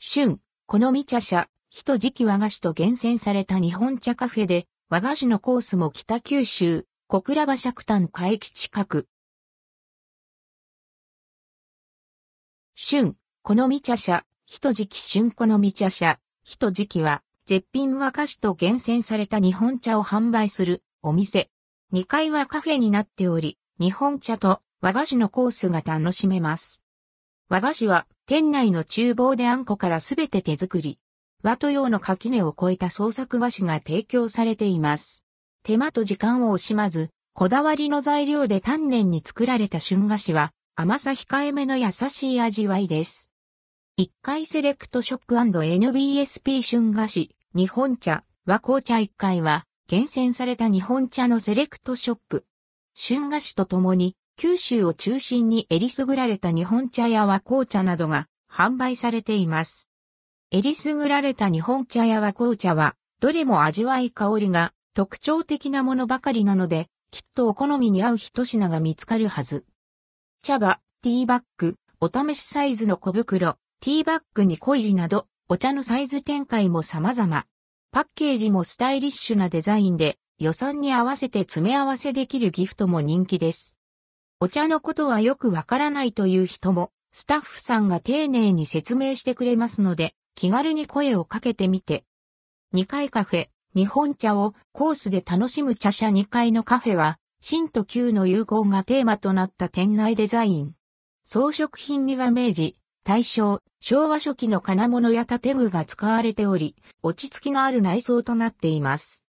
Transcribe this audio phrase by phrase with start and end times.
[0.00, 9.08] 春、好み茶社、人時期和菓子と厳選された日本茶カフェで、和菓子のコースも北九州、小倉場釈丹海駅近く。
[12.76, 21.50] 春、好み茶社、人時期春好み茶社、人時期は、絶品和菓子と厳選された日本茶を販売するお店。
[21.92, 26.84] 2階はカフェになっており、日本茶と和菓子のコースが楽しめます。
[27.50, 30.98] 和菓子は店内の厨房であんこからすべて手作り。
[31.42, 35.24] 和と洋の垣根を超えた創作和紙が提供されています。
[35.62, 43.30] 手間と時間を惜しまず、こだわりの材料で丹念に作られた春菓子は甘さ控えめの優しい味わいです。
[43.98, 52.44] 1階セレクトショップ &NBSP 春菓子日本茶、和紅茶1階は、厳選された日本茶のセレクトショップ。
[52.94, 59.90] 春菓子とともに、九州を中心にえりすぐられた日本茶や和紅茶などが販売されています。
[60.52, 69.64] えりすぐられた日本茶や和紅茶は、どれも味わい香りが特徴的なものばかりなので、きっとお好みに合う一品が見つかるはず。
[70.44, 77.44] 茶葉、ティーバッグ、お試しサイズの小袋、ティーバッグにコイルなど、お茶のサイズ展開も様々。
[77.90, 83.77] パッケージもスタイリッシュなデザインで予算に合わせて詰め合わせできるギフトも人気です。
[84.40, 92.04] お茶のことはよくわからないという人もスタッフさんが丁寧に説明してくれますので気軽に声をかけてみて。
[92.72, 100.74] 2階カフェ、日本茶をコースで楽しむ茶社2階のカフェは新と旧の融合がテーマとなった店内デザイン。
[101.24, 109.26] 装飾品には明治、大正、昭和初期の金物や建具が使われており、落ち着きのある内装となっています。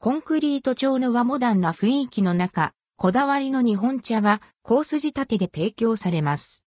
[0.00, 6.64] コンクリート調の和モダンな雰囲気の中、こだわりの日本茶がコース仕立てで提供されます。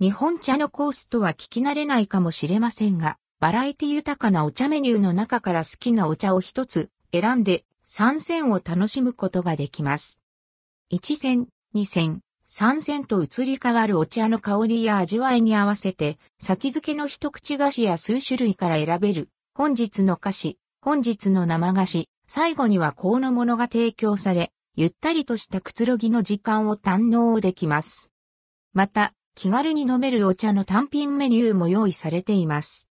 [0.00, 10.20] 日本茶のコースとは聞き慣れないかもしれませんが、バラエティ豊かなお茶メニューの中から好きなお茶を一つ選んで参戦を楽しむことができます。
[10.92, 28.10] 1戦、2戦、三線と移り変わるお茶の香りや味わいに合わせて、先付けの一口菓子や数種類から選べる、本日の菓子、本日の生菓子、最後には香のものが提供され、ゆったりとしたくつろぎの時間を堪能できます。
[28.72, 32.88] また、気軽に飲めるお茶の単品メニューも用意されています。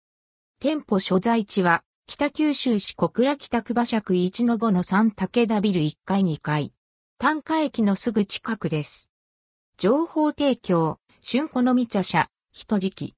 [0.61, 6.71] 店舗所在地は、北九州市小倉北区馬借1-5-3武田ビル1階2階。
[7.17, 9.09] 単価駅のすぐ近くです。
[9.77, 10.99] 情報提供、
[11.29, 13.15] 春好み茶社、人時期。